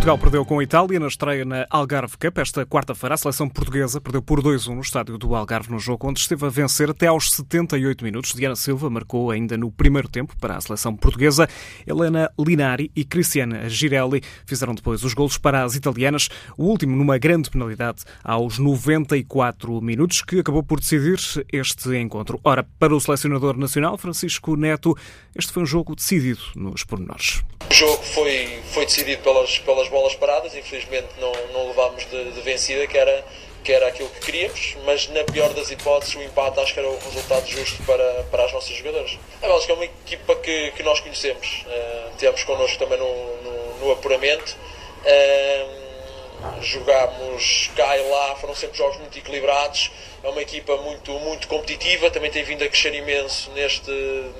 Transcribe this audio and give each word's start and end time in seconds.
Portugal 0.00 0.16
perdeu 0.16 0.46
com 0.46 0.58
a 0.58 0.62
Itália 0.62 0.98
na 0.98 1.08
estreia 1.08 1.44
na 1.44 1.66
Algarve 1.68 2.16
Cup. 2.16 2.38
Esta 2.38 2.64
quarta-feira, 2.64 3.14
a 3.14 3.18
seleção 3.18 3.46
portuguesa 3.46 4.00
perdeu 4.00 4.22
por 4.22 4.42
2-1 4.42 4.74
no 4.74 4.80
estádio 4.80 5.18
do 5.18 5.34
Algarve, 5.34 5.70
no 5.70 5.78
jogo 5.78 6.08
onde 6.08 6.20
esteve 6.20 6.46
a 6.46 6.48
vencer 6.48 6.88
até 6.88 7.08
aos 7.08 7.30
78 7.32 8.02
minutos. 8.02 8.32
Diana 8.32 8.56
Silva 8.56 8.88
marcou 8.88 9.30
ainda 9.30 9.58
no 9.58 9.70
primeiro 9.70 10.08
tempo 10.08 10.34
para 10.40 10.56
a 10.56 10.60
seleção 10.62 10.96
portuguesa. 10.96 11.46
Helena 11.86 12.32
Linari 12.38 12.90
e 12.96 13.04
Cristiana 13.04 13.68
Girelli 13.68 14.22
fizeram 14.46 14.74
depois 14.74 15.04
os 15.04 15.12
golos 15.12 15.36
para 15.36 15.64
as 15.64 15.74
italianas, 15.74 16.30
o 16.56 16.64
último 16.64 16.96
numa 16.96 17.18
grande 17.18 17.50
penalidade 17.50 18.02
aos 18.24 18.58
94 18.58 19.82
minutos, 19.82 20.22
que 20.22 20.40
acabou 20.40 20.62
por 20.62 20.80
decidir 20.80 21.18
este 21.52 21.94
encontro. 21.98 22.40
Ora, 22.42 22.66
para 22.78 22.96
o 22.96 23.00
selecionador 23.02 23.54
nacional, 23.58 23.98
Francisco 23.98 24.56
Neto, 24.56 24.96
este 25.36 25.52
foi 25.52 25.62
um 25.62 25.66
jogo 25.66 25.94
decidido 25.94 26.40
nos 26.56 26.84
pormenores. 26.84 27.42
O 27.70 27.74
jogo 27.74 28.02
foi, 28.02 28.62
foi 28.72 28.86
decidido 28.86 29.22
pelas, 29.22 29.58
pelas 29.58 29.89
bolas 29.90 30.14
paradas, 30.14 30.54
infelizmente 30.54 31.08
não, 31.18 31.32
não 31.52 31.68
levámos 31.68 32.06
de, 32.06 32.32
de 32.32 32.40
vencida, 32.40 32.86
que 32.86 32.96
era, 32.96 33.24
que 33.62 33.72
era 33.72 33.88
aquilo 33.88 34.08
que 34.08 34.20
queríamos, 34.20 34.76
mas 34.84 35.08
na 35.08 35.24
pior 35.24 35.52
das 35.52 35.70
hipóteses 35.70 36.14
o 36.14 36.22
empate 36.22 36.60
acho 36.60 36.72
que 36.72 36.80
era 36.80 36.88
o 36.88 36.98
resultado 36.98 37.46
justo 37.46 37.82
para, 37.84 38.24
para 38.30 38.44
as 38.44 38.52
nossas 38.52 38.74
jogadoras. 38.76 39.18
A 39.42 39.46
Bélgica 39.46 39.72
é 39.72 39.76
uma 39.76 39.84
equipa 39.84 40.36
que, 40.36 40.70
que 40.72 40.82
nós 40.82 41.00
conhecemos, 41.00 41.64
uh, 41.66 42.10
temos 42.16 42.42
connosco 42.44 42.78
também 42.78 42.98
no, 42.98 43.42
no, 43.42 43.78
no 43.80 43.92
apuramento. 43.92 44.56
Uh, 45.00 45.90
jogámos 46.60 47.70
cá 47.76 47.96
e 47.96 48.08
lá, 48.08 48.36
foram 48.36 48.54
sempre 48.54 48.76
jogos 48.76 48.98
muito 48.98 49.18
equilibrados. 49.18 49.90
É 50.22 50.28
uma 50.28 50.42
equipa 50.42 50.76
muito, 50.78 51.12
muito 51.20 51.48
competitiva, 51.48 52.10
também 52.10 52.30
tem 52.30 52.44
vindo 52.44 52.62
a 52.62 52.68
crescer 52.68 52.94
imenso 52.94 53.50
neste, 53.52 53.90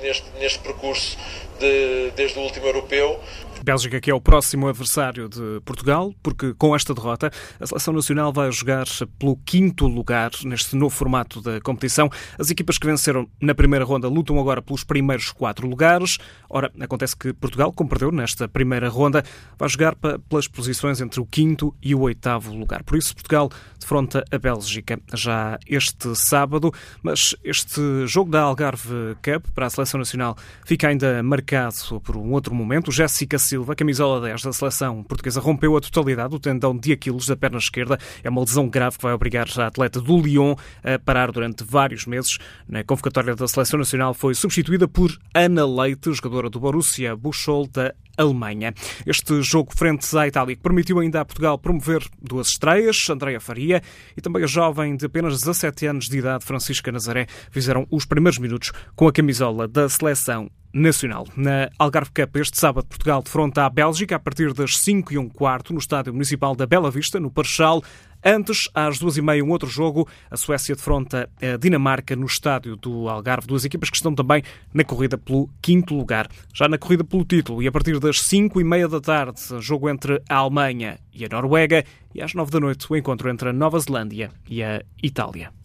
neste, 0.00 0.28
neste 0.38 0.58
percurso 0.58 1.16
de, 1.58 2.10
desde 2.14 2.38
o 2.38 2.42
último 2.42 2.66
europeu. 2.66 3.20
Bélgica, 3.62 4.00
que 4.00 4.10
é 4.10 4.14
o 4.14 4.20
próximo 4.20 4.68
adversário 4.68 5.28
de 5.28 5.60
Portugal, 5.64 6.14
porque 6.22 6.54
com 6.54 6.74
esta 6.74 6.94
derrota 6.94 7.30
a 7.60 7.66
seleção 7.66 7.92
nacional 7.92 8.32
vai 8.32 8.50
jogar 8.50 8.86
pelo 9.18 9.36
quinto 9.36 9.86
lugar 9.86 10.30
neste 10.44 10.74
novo 10.76 10.94
formato 10.94 11.40
da 11.40 11.60
competição. 11.60 12.08
As 12.38 12.50
equipas 12.50 12.78
que 12.78 12.86
venceram 12.86 13.28
na 13.40 13.54
primeira 13.54 13.84
ronda 13.84 14.08
lutam 14.08 14.38
agora 14.38 14.62
pelos 14.62 14.82
primeiros 14.82 15.30
quatro 15.30 15.68
lugares. 15.68 16.18
Ora, 16.48 16.72
acontece 16.80 17.16
que 17.16 17.32
Portugal, 17.32 17.72
como 17.72 17.90
perdeu 17.90 18.10
nesta 18.10 18.48
primeira 18.48 18.88
ronda, 18.88 19.22
vai 19.58 19.68
jogar 19.68 19.94
pelas 20.28 20.48
posições 20.48 21.00
entre 21.00 21.20
o 21.20 21.26
quinto 21.26 21.74
e 21.82 21.94
o 21.94 22.00
oitavo 22.00 22.54
lugar. 22.54 22.82
Por 22.82 22.96
isso, 22.96 23.14
Portugal 23.14 23.50
defronta 23.78 24.24
a 24.30 24.38
Bélgica 24.38 24.98
já 25.14 25.58
este 25.66 26.14
sábado, 26.16 26.72
mas 27.02 27.34
este 27.44 27.80
jogo 28.06 28.30
da 28.30 28.40
Algarve 28.40 29.16
Cup 29.22 29.46
para 29.54 29.66
a 29.66 29.70
seleção 29.70 29.98
nacional 29.98 30.36
fica 30.64 30.88
ainda 30.88 31.22
marcado 31.22 32.00
por 32.00 32.16
um 32.16 32.32
outro 32.32 32.54
momento. 32.54 32.90
Jéssica 32.90 33.38
Silva, 33.50 33.74
camisola 33.74 34.20
10 34.20 34.42
da 34.44 34.52
seleção 34.52 35.02
portuguesa, 35.02 35.40
rompeu 35.40 35.76
a 35.76 35.80
totalidade 35.80 36.30
do 36.30 36.38
tendão 36.38 36.76
de 36.76 36.92
Aquiles 36.92 37.26
da 37.26 37.36
perna 37.36 37.58
esquerda. 37.58 37.98
É 38.22 38.30
uma 38.30 38.42
lesão 38.42 38.68
grave 38.68 38.96
que 38.96 39.02
vai 39.02 39.12
obrigar 39.12 39.48
a 39.58 39.66
atleta 39.66 40.00
do 40.00 40.20
Lyon 40.20 40.54
a 40.84 41.00
parar 41.00 41.32
durante 41.32 41.64
vários 41.64 42.06
meses. 42.06 42.38
Na 42.68 42.84
convocatória 42.84 43.34
da 43.34 43.48
seleção 43.48 43.80
nacional 43.80 44.14
foi 44.14 44.36
substituída 44.36 44.86
por 44.86 45.18
Ana 45.34 45.66
Leite, 45.66 46.12
jogadora 46.12 46.48
do 46.48 46.60
Borussia 46.60 47.16
Buchol 47.16 47.66
da 47.66 47.92
Alemanha. 48.20 48.74
Este 49.06 49.42
jogo 49.42 49.72
frente 49.74 50.16
à 50.16 50.26
Itália 50.26 50.54
que 50.54 50.62
permitiu 50.62 50.98
ainda 50.98 51.20
a 51.20 51.24
Portugal 51.24 51.58
promover 51.58 52.02
duas 52.20 52.48
estreias, 52.48 53.08
Andréa 53.08 53.40
Faria 53.40 53.82
e 54.16 54.20
também 54.20 54.44
a 54.44 54.46
jovem 54.46 54.96
de 54.96 55.06
apenas 55.06 55.40
17 55.40 55.86
anos 55.86 56.08
de 56.08 56.18
idade, 56.18 56.44
Francisca 56.44 56.92
Nazaré, 56.92 57.26
fizeram 57.50 57.86
os 57.90 58.04
primeiros 58.04 58.38
minutos 58.38 58.72
com 58.94 59.08
a 59.08 59.12
camisola 59.12 59.66
da 59.66 59.88
seleção 59.88 60.50
nacional. 60.72 61.26
Na 61.36 61.68
Algarve 61.78 62.10
Cup, 62.10 62.36
este 62.36 62.58
sábado, 62.58 62.86
Portugal 62.86 63.22
defronta 63.22 63.64
a 63.64 63.70
Bélgica 63.70 64.16
a 64.16 64.18
partir 64.18 64.52
das 64.52 64.78
5 64.78 65.12
e 65.12 65.18
um 65.18 65.28
quarto 65.28 65.72
no 65.72 65.78
Estádio 65.78 66.12
Municipal 66.12 66.54
da 66.54 66.66
Bela 66.66 66.90
Vista, 66.90 67.18
no 67.18 67.30
Parchal. 67.30 67.82
Antes, 68.24 68.68
às 68.74 68.98
duas 68.98 69.16
e 69.16 69.22
meia, 69.22 69.44
um 69.44 69.50
outro 69.50 69.68
jogo. 69.68 70.06
A 70.30 70.36
Suécia 70.36 70.74
defronta 70.74 71.28
a 71.40 71.56
Dinamarca 71.56 72.14
no 72.14 72.26
estádio 72.26 72.76
do 72.76 73.08
Algarve. 73.08 73.46
Duas 73.46 73.64
equipas 73.64 73.90
que 73.90 73.96
estão 73.96 74.14
também 74.14 74.42
na 74.72 74.84
corrida 74.84 75.16
pelo 75.16 75.48
quinto 75.62 75.94
lugar. 75.94 76.28
Já 76.54 76.68
na 76.68 76.78
corrida 76.78 77.04
pelo 77.04 77.24
título, 77.24 77.62
e 77.62 77.66
a 77.66 77.72
partir 77.72 77.98
das 77.98 78.20
cinco 78.20 78.60
e 78.60 78.64
meia 78.64 78.88
da 78.88 79.00
tarde, 79.00 79.40
jogo 79.60 79.88
entre 79.88 80.22
a 80.28 80.36
Alemanha 80.36 80.98
e 81.12 81.24
a 81.24 81.28
Noruega. 81.28 81.84
E 82.14 82.20
às 82.20 82.34
nove 82.34 82.50
da 82.50 82.60
noite, 82.60 82.86
o 82.90 82.96
encontro 82.96 83.30
entre 83.30 83.48
a 83.48 83.52
Nova 83.52 83.78
Zelândia 83.78 84.30
e 84.48 84.62
a 84.62 84.82
Itália. 85.02 85.59